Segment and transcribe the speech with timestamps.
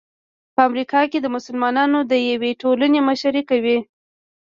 [0.53, 3.77] په امریکا کې د مسلمانانو د یوې ټولنې مشري کوي.